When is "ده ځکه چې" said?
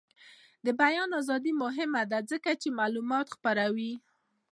2.11-2.75